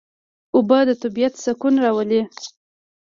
اوبه 0.55 0.79
د 0.87 0.89
طبیعت 1.01 1.33
سکون 1.43 1.73
راولي. 1.83 2.21